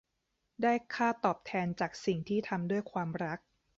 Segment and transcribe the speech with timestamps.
[0.63, 3.39] ได้ค่าตอบแทนจากสิ่งที่ทำด้วยความรัก